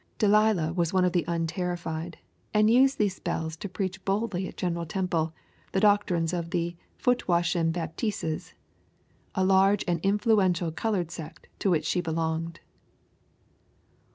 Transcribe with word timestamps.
Delilah 0.17 0.73
was 0.73 0.91
one 0.91 1.05
of 1.05 1.11
the 1.13 1.23
unterrified, 1.27 2.17
and 2.55 2.71
used 2.71 2.97
these 2.97 3.17
spells 3.17 3.55
to 3.57 3.69
preach 3.69 4.03
boldly 4.03 4.47
at 4.47 4.57
General 4.57 4.83
Temple 4.87 5.31
the 5.73 5.79
doctrines 5.79 6.33
of 6.33 6.49
the 6.49 6.75
"Foot 6.97 7.27
washin' 7.27 7.71
Baptisses," 7.71 8.55
a 9.35 9.45
large 9.45 9.83
and 9.87 9.99
influential 10.01 10.71
colored 10.71 11.11
sect 11.11 11.47
to 11.59 11.69
which 11.69 11.85
she 11.85 12.01
belonged. 12.01 12.61